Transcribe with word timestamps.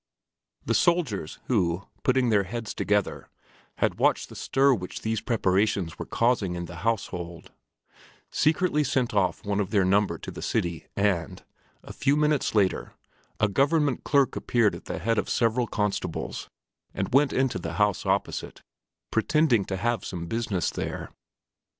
The 0.65 0.73
soldiers, 0.73 1.37
who, 1.45 1.85
putting 2.01 2.29
their 2.29 2.45
heads 2.45 2.73
together, 2.73 3.29
had 3.77 3.99
watched 3.99 4.29
the 4.29 4.35
stir 4.35 4.73
which 4.73 5.03
these 5.03 5.21
preparations 5.21 5.99
were 5.99 6.07
causing 6.07 6.55
in 6.55 6.65
the 6.65 6.77
household, 6.77 7.51
secretly 8.31 8.83
sent 8.83 9.13
off 9.13 9.45
one 9.45 9.59
of 9.59 9.69
their 9.69 9.85
number 9.85 10.17
to 10.17 10.31
the 10.31 10.41
city 10.41 10.87
and, 10.95 11.43
a 11.83 11.93
few 11.93 12.15
minutes 12.17 12.55
later, 12.55 12.93
a 13.39 13.47
government 13.47 14.03
clerk 14.03 14.35
appeared 14.35 14.73
at 14.73 14.85
the 14.85 14.97
head 14.97 15.19
of 15.19 15.29
several 15.29 15.67
constables 15.67 16.49
and 16.95 17.13
went 17.13 17.31
into 17.31 17.59
the 17.59 17.73
house 17.73 18.03
opposite, 18.03 18.63
pretending 19.11 19.65
to 19.65 19.77
have 19.77 20.03
some 20.03 20.25
business 20.25 20.71
there. 20.71 21.11